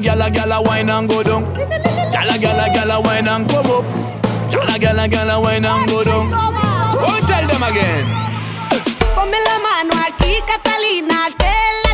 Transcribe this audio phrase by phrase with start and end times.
[0.00, 1.44] gyal, gyal, wine and go down.
[2.12, 3.84] Gyal, gyal, gyal, wine and come up.
[4.50, 6.30] Gyal, gyal, gyal, wine and go down.
[6.30, 8.04] Go tell them again.
[9.14, 11.52] Ponme la mano aquí, Catalina, que
[11.84, 11.89] la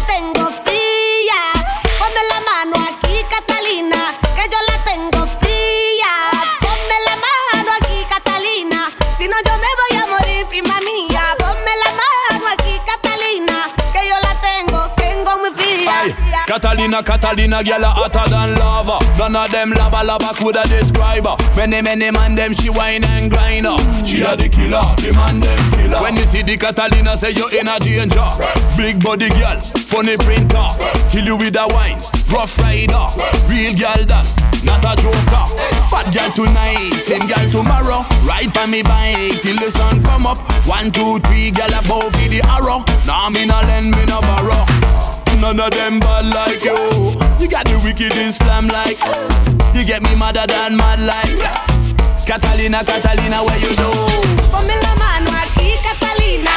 [16.67, 18.99] Catalina, Catalina, gyal a hotter than lava.
[19.17, 21.37] None of them lava lava coulda describe her.
[21.55, 23.79] Many many man them she wine and grind her.
[24.05, 26.03] She a the killer, the man them killer.
[26.03, 28.27] When you see the Catalina, say you in a danger.
[28.77, 30.67] Big body girl, funny printer,
[31.15, 32.03] kill you with a wine.
[32.35, 33.07] Rough rider,
[33.47, 34.27] real gyal that,
[34.67, 35.47] not a joker.
[35.87, 38.03] Fat gyal tonight, slim gyal tomorrow.
[38.27, 40.43] Ride by me bike till the sun come up.
[40.67, 42.83] One two three gyal a bow for the arrow.
[43.07, 44.86] Now nah, me no lend me no borrow.
[45.41, 47.15] None of them bad like you.
[47.39, 48.99] You got the wicked Islam like.
[49.75, 51.39] You get me madder than mad like.
[52.27, 53.91] Catalina, Catalina, where you do?
[54.51, 56.51] Ponme la mano aquí, Catalina,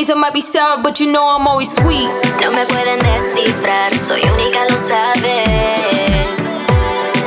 [0.00, 2.08] days I might be sour, but you know I'm always sweet.
[2.40, 6.40] No me pueden descifrar, soy única, lo sabes.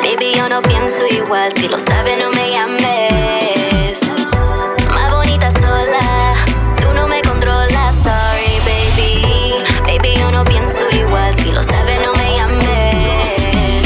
[0.02, 4.02] Baby, yo no pienso igual, si lo sabes, no me llames.
[4.90, 6.34] Más bonita sola,
[6.82, 9.64] tú no me controlas, sorry, baby.
[9.86, 13.84] Baby, yo no pienso igual, si lo sabes, no me llames.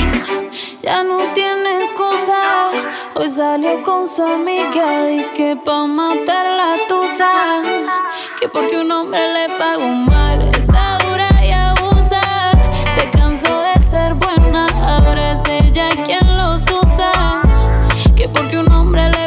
[0.82, 2.70] Ya no tiene excusa.
[3.16, 5.08] Hoy salió con su amiga.
[5.08, 7.64] Dice que pa' matar la tusa.
[8.40, 10.50] Que porque un hombre le pagó mal.
[10.56, 12.22] Está dura y abusa.
[12.96, 14.68] Se cansó de ser buena.
[14.76, 17.42] Ahora es ella quien los usa.
[18.16, 19.27] Que porque un hombre le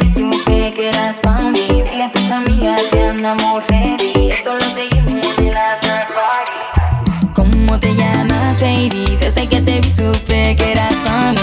[7.35, 9.17] ¿Cómo te llamas, baby?
[9.19, 11.40] Desde que te vi supe que eras para mí.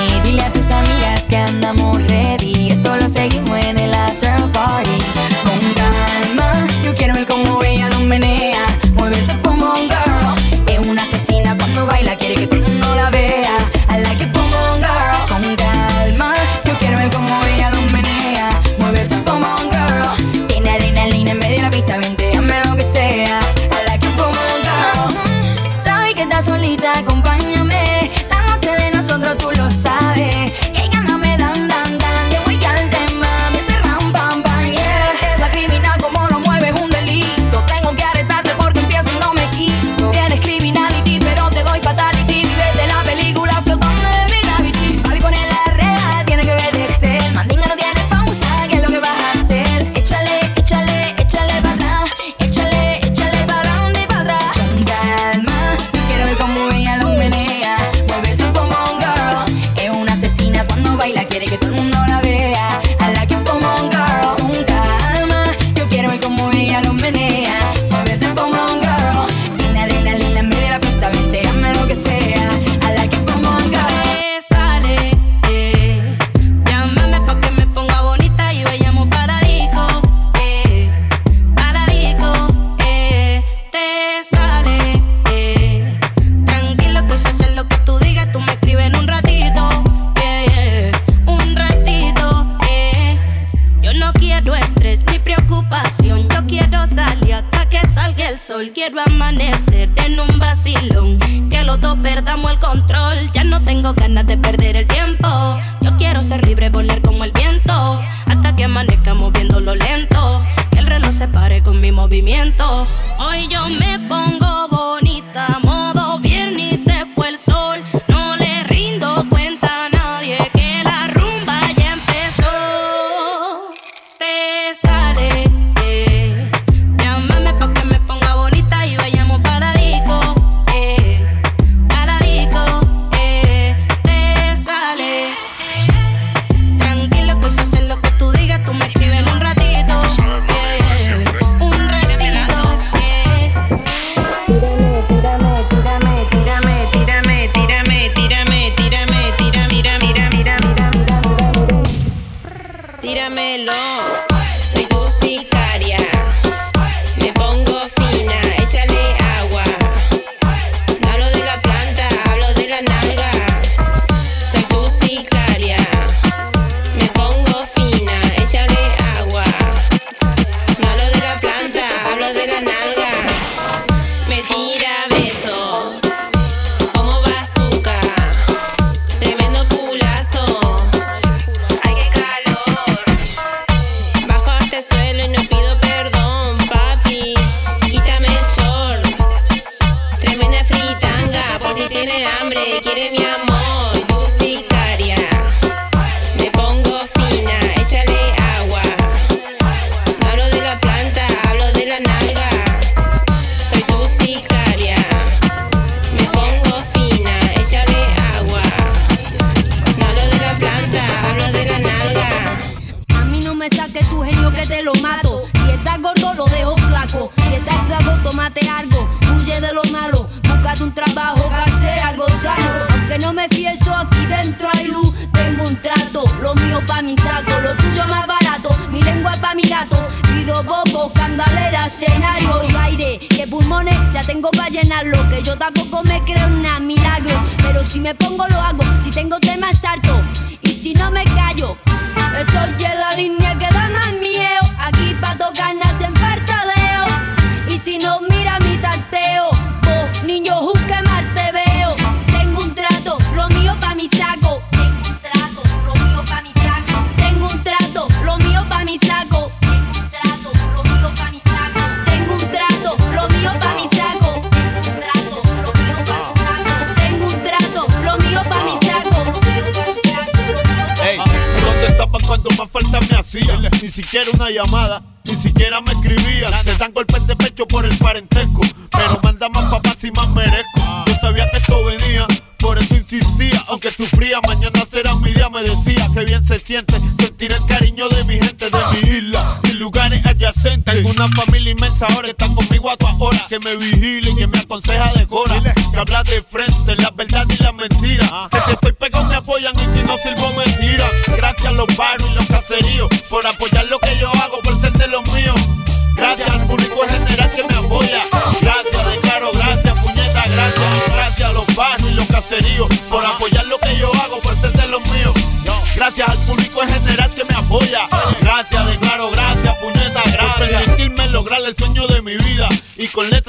[292.02, 293.46] ahora, están conmigo a tu hora.
[293.48, 295.60] Que me vigilen, que me aconseja de cora.
[295.62, 296.24] Que hablas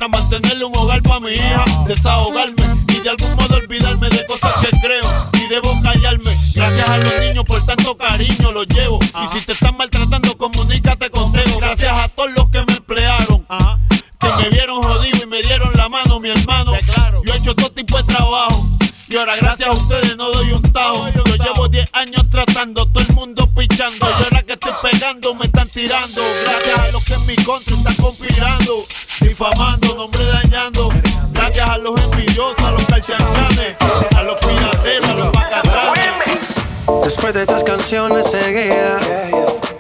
[0.07, 2.63] mantenerle un hogar para mi hija, desahogarme
[2.93, 6.31] y de algún modo olvidarme de cosas que creo y debo callarme.
[6.55, 8.99] Gracias a los niños por tanto cariño los llevo.
[9.03, 9.55] Y si te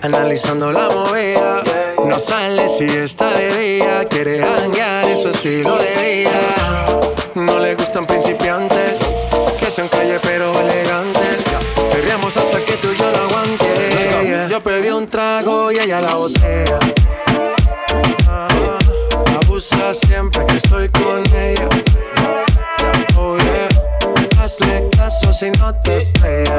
[0.01, 1.61] analizando la movida.
[2.03, 6.99] No sale si está de día, quiere hangar en su estilo de vida.
[7.35, 8.99] No le gustan principiantes,
[9.59, 11.37] que sean calle pero elegantes.
[11.91, 14.47] Perriamos hasta que tú y yo no aguante.
[14.49, 16.79] Yo pedí un trago y ella la botea.
[18.27, 18.47] Ah,
[19.43, 21.69] abusa siempre que estoy con ella.
[23.17, 24.43] Oh yeah.
[24.43, 26.58] Hazle caso si no te estrellas.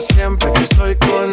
[0.00, 1.27] siempre que estoy con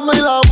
[0.00, 0.45] mami la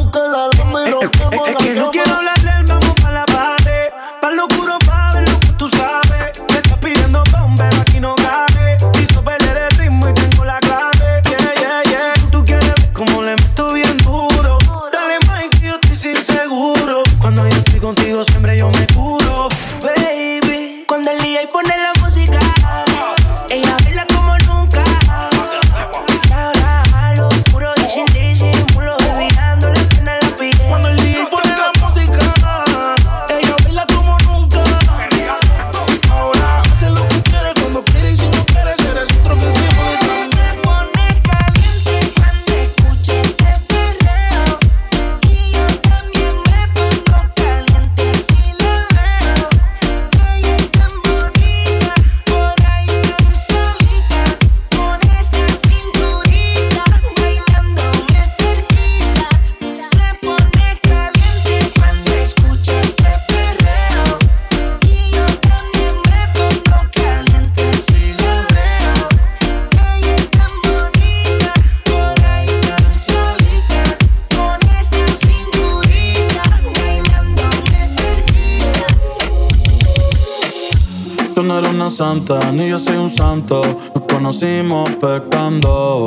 [82.53, 83.61] ni yo soy un santo.
[83.95, 86.07] Nos conocimos pecando,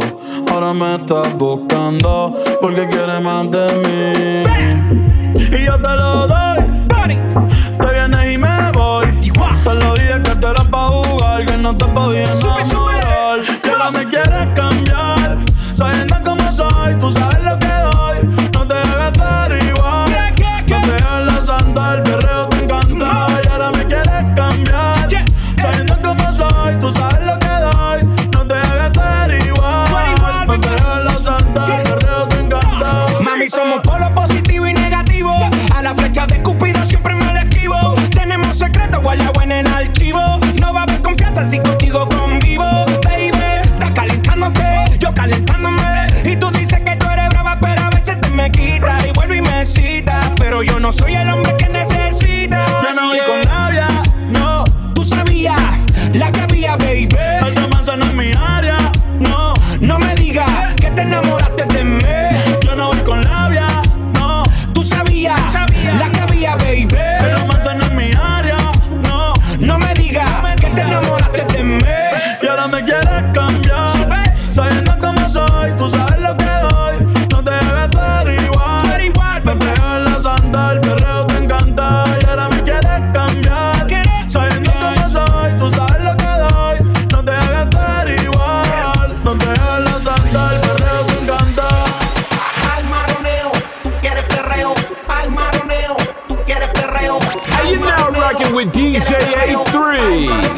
[0.51, 5.57] ahora me estás buscando porque quiere más de mí.
[5.57, 6.46] Y yo te lo doy.
[33.57, 33.81] someone
[98.57, 99.13] with DJ
[99.53, 100.57] A3.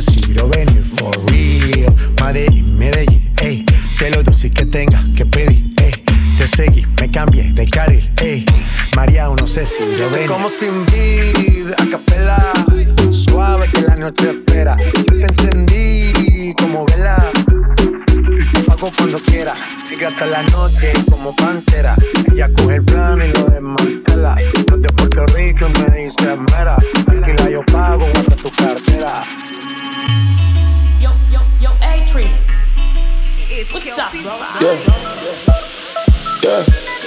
[0.00, 1.94] sé si lo venir for real.
[2.20, 3.64] Madrid, Medellín, ey.
[3.98, 5.92] Te lo doy si que tengas que pedir, ey.
[6.36, 8.44] Te seguí, me cambié de carril, ey.
[8.94, 10.28] María, no sé si lo venir.
[10.28, 12.52] Como sin vid, a.
[13.10, 14.76] Suave que la noche espera.
[14.76, 17.32] Yo te encendí como vela
[18.76, 19.54] hago cuando quiera.
[19.88, 21.96] Sigue hasta la noche como pantera.
[22.32, 24.36] Ella coge el plano y lo desmantela.
[24.70, 26.76] No de Puerto Rico me dice mera.
[27.04, 29.22] Tranquila, yo pago, guarda tu cartera.
[31.00, 32.30] Yo, yo, yo, A-Tree.
[33.72, 34.38] What's up, bro?
[36.42, 36.64] Yeah.
[36.64, 37.05] Yeah.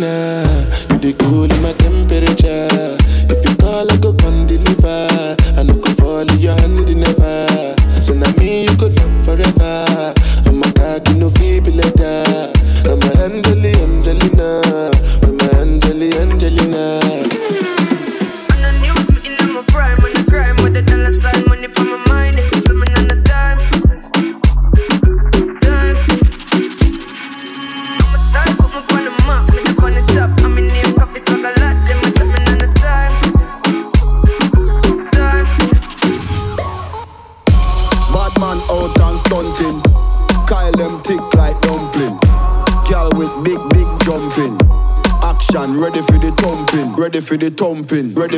[0.00, 0.66] now.
[0.90, 3.07] You the cool in my temperature.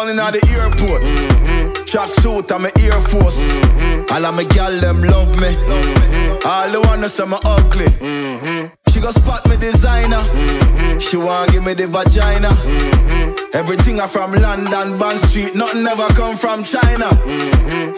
[0.00, 1.02] down in the airport.
[1.86, 3.44] Track suit, I'm a Air Force.
[4.10, 5.52] All of my gal them love me.
[6.44, 7.90] All the wanna say me ugly.
[8.90, 10.22] She go spot me designer.
[11.00, 12.50] She want give me the vagina.
[13.52, 17.08] Everything I from London, Bond Street, nothing ever come from China.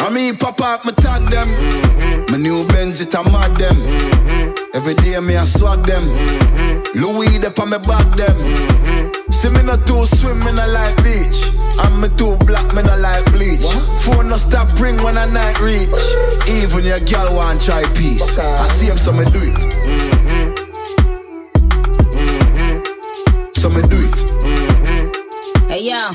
[0.01, 1.49] I mean, pop up, me tag them.
[2.31, 3.79] My new Benz, it a mad them.
[4.75, 6.05] Every day me I swag them.
[6.95, 9.22] Louis, they on me back them.
[9.33, 11.49] See me not too swim, me not like beach.
[11.83, 13.67] And me too black, me not like bleach.
[14.05, 15.89] Phone no stop ring when I night reach.
[16.49, 18.39] Even your girl want try peace.
[18.39, 19.57] I see him, so me do it.
[19.89, 20.53] Mm-hmm.
[22.19, 23.53] Mm-hmm.
[23.55, 24.19] So me do it.
[24.45, 25.69] Mm-hmm.
[25.69, 26.11] Hey yo,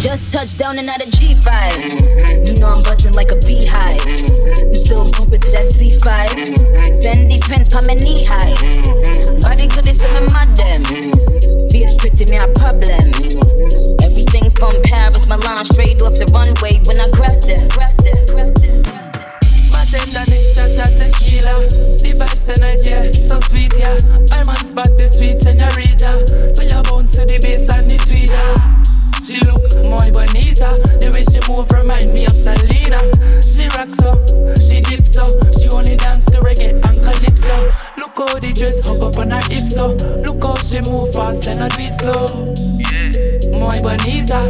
[0.00, 2.46] just touched down and out of G5.
[2.46, 4.04] You know I'm buzzing like a beehive.
[4.06, 6.02] You still bumping to that C5.
[7.02, 8.54] Fendi pants pa my knee high.
[9.40, 10.84] Body good is some my them.
[11.70, 13.10] Fierce pretty me a problem.
[14.02, 17.68] Everything from Paris, Milan, straight off the runway when I grab them.
[17.68, 17.98] Grab
[20.58, 21.66] shot of tequila.
[22.02, 23.98] The vibes tonight, yeah, so sweet, yeah.
[24.32, 26.54] I'm on spot, the sweet senorita.
[26.54, 28.97] So you bounce to the bass and the tweeter.
[29.28, 30.80] She look muy bonita.
[31.00, 32.96] The way she move remind me of Selena.
[33.44, 34.16] She rocks up,
[34.56, 35.36] she dips up.
[35.60, 37.68] She only dance to reggae and calypso.
[38.00, 39.88] Look how the dress hug up on her hips so.
[40.24, 42.54] Look how she move fast and I do it slow.
[42.88, 44.40] Yeah, muy bonita.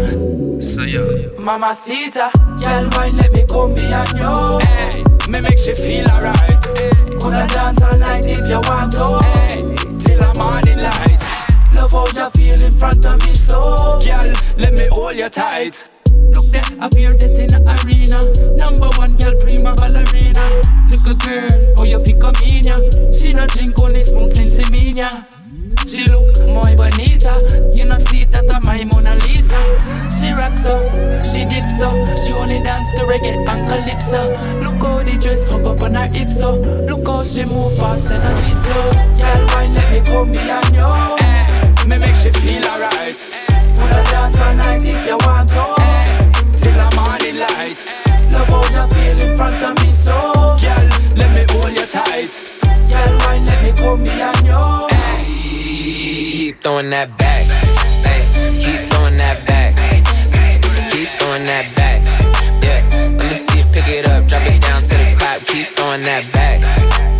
[0.62, 1.26] So yeah.
[1.36, 2.30] Mamacita,
[2.62, 4.58] girl, wine let me come behind you.
[4.62, 6.64] Hey, me make she feel alright.
[6.78, 9.18] Hey, coulda dance all night if you want to.
[9.26, 9.47] Hey,
[12.78, 15.84] front of me, so girl, let me hold you tight.
[16.34, 18.22] Look there, appear that in the arena.
[18.56, 20.62] Number one girl, prima ballerina.
[20.90, 22.78] Little girl, how you feel come in ya?
[23.10, 25.26] She no drink, only smoke sensimilla.
[25.86, 27.72] She look muy bonita.
[27.74, 29.58] You know see that I'm my Mona Lisa.
[30.14, 30.84] She rocks up,
[31.24, 31.96] she dips up.
[32.18, 34.30] She only dance to reggae and calypso.
[34.62, 36.54] Look how the dress hug up on her hips so.
[36.86, 38.90] Look how she move fast and do it slow.
[39.18, 41.27] Girl, wine let me come behind you.
[41.88, 43.16] Me make she feel alright.
[43.78, 45.74] Wanna dance all night if you want to.
[46.60, 47.80] Till the morning light.
[48.30, 50.12] Love how you feel in front of me so.
[50.60, 52.28] Girl, let me hold you tight.
[52.90, 54.88] Girl, wine let me come behind you.
[56.36, 57.46] Keep throwing that back.
[58.60, 59.74] Keep throwing that back.
[60.92, 62.04] Keep throwing that back.
[62.62, 62.86] Yeah,
[63.18, 65.40] let me see you pick it up, drop it down to the clap.
[65.46, 67.17] Keep throwing that back.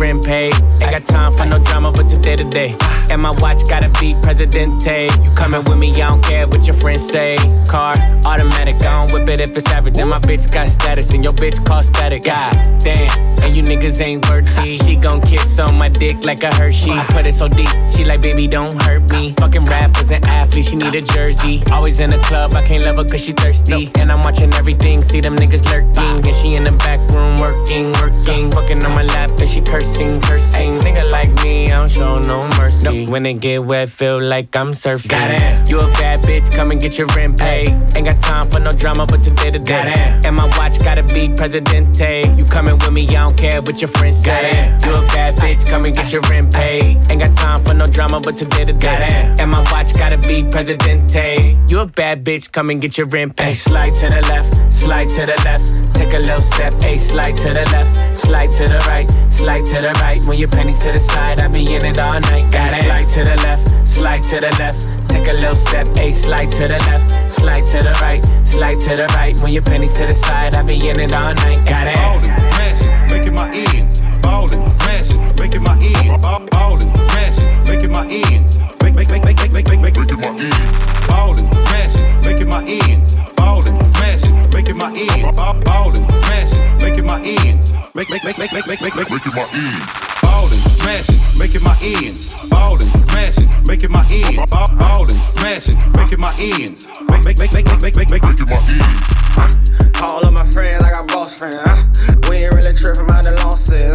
[0.00, 0.54] friend paid.
[1.00, 2.76] Got time for no drama, but today to day.
[3.10, 5.08] And my watch gotta be Presidente.
[5.22, 7.36] You coming with me, I don't care what your friends say.
[7.68, 7.94] Car,
[8.26, 9.96] automatic, I don't whip it if it's average.
[9.96, 12.24] And my bitch got status, and your bitch call static.
[12.24, 13.08] God damn,
[13.42, 14.74] and you niggas ain't worthy.
[14.74, 16.90] She gon' kiss on my dick like a Hershey.
[16.90, 19.34] I put it so deep, she like, baby, don't hurt me.
[19.38, 21.62] Fucking rappers and athletes, she need a jersey.
[21.72, 23.90] Always in the club, I can't love her cause she thirsty.
[23.98, 26.26] And I'm watching everything, see them niggas lurking.
[26.26, 28.50] And she in the back room working, working.
[28.50, 30.78] Fucking on my lap, and she cursing, cursing.
[30.90, 33.06] Nigga like me, I don't show no mercy.
[33.06, 35.10] When it get wet, feel like I'm surfing.
[35.10, 35.64] Goddamn.
[35.68, 37.68] You a bad bitch, come and get your rent paid.
[37.96, 40.20] Ain't got time for no drama, but today to day.
[40.24, 42.24] And my watch gotta be Presidente.
[42.36, 44.76] You coming with me, I don't care what your friends say.
[44.84, 46.98] You a bad bitch, come and get your rent paid.
[47.08, 49.32] Ain't got time for no drama, but today to day.
[49.38, 51.56] And my watch gotta be Presidente.
[51.68, 53.54] You a bad bitch, come and get your rent paid.
[53.54, 55.89] Slide to the left, slide to the left.
[56.10, 59.80] Take a little step, a slide to the left, slide to the right, slide to
[59.80, 60.24] the right.
[60.26, 62.50] When your pennies to the side, I be in it all night.
[62.50, 62.82] Got it.
[62.82, 64.90] Slide to the left, slide to the left.
[65.08, 68.96] Take a little step, a slide to the left, slide to the right, slide to
[68.96, 69.40] the right.
[69.40, 71.64] When your pennies to the side, I be in it all night.
[71.64, 71.94] Got it.
[71.94, 74.02] Ballin', smashing, making my ends.
[74.20, 76.26] Ballin', smashing, making my ends.
[76.50, 78.58] Ballin', smashing, making my ends.
[78.82, 80.86] Make, make, make, make, make, make, make, make, making my ends.
[81.06, 83.14] Ballin', smashing, making my ends.
[83.36, 83.76] Ballin',
[84.18, 85.38] smashing, making my ends.
[85.64, 87.74] Ballin', smashing, making my ends.
[87.94, 90.00] Make, make, make, make, make, make, make, making my ends.
[90.22, 92.48] Ballin', smashing, making my ends.
[92.48, 94.50] Ballin', smashing, making my ends.
[94.50, 96.88] Ballin', smashing, making my ends.
[97.08, 100.00] Make, make, make, make, make, make, make, make, making my ends.
[100.02, 101.56] All of my friends, I got boss friends.
[101.60, 102.28] Huh?
[102.28, 103.94] We ain't really trippin' out the long set.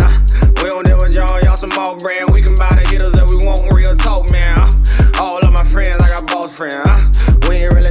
[0.62, 2.30] We don't deal with y'all, y'all some old brand.
[2.32, 4.56] We can buy the hitters that we want, real talk, man.
[4.58, 5.24] Huh?
[5.24, 6.76] All of my friends, I got boss friends.
[6.86, 7.26] Huh?
[7.50, 7.85] We ain't really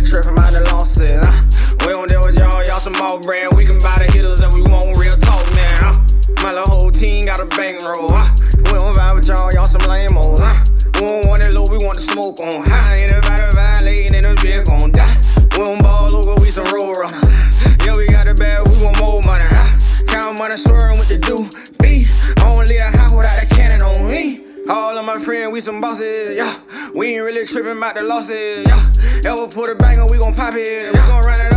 [27.84, 28.66] out the losses.
[28.66, 29.30] Yeah.
[29.30, 30.84] Ever put a bang on, we gon' pop it.
[30.84, 31.53] We gon' run it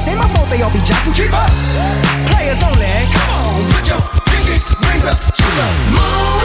[0.00, 1.14] It's ain't my fault they all be jocking.
[1.14, 1.50] Keep up.
[2.32, 2.88] Players only.
[3.12, 4.56] Come on, put your pinky
[4.88, 6.40] rings up to the moon.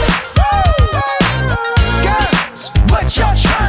[2.04, 3.65] Girls, what y'all trying?